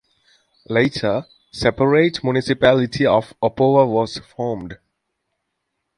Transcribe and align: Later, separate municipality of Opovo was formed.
Later, 0.67 1.27
separate 1.51 2.23
municipality 2.23 3.05
of 3.05 3.35
Opovo 3.39 3.87
was 3.87 4.17
formed. 4.17 4.79